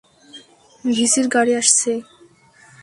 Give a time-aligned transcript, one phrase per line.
[0.83, 1.91] ডিসির গাড়ি আসছে।